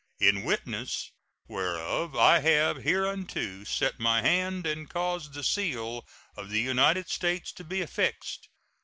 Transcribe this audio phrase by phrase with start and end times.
[0.19, 1.11] In witness
[1.47, 7.51] whereof I have hereunto set my hand and caused the seal of the United States
[7.51, 8.47] to be affixed.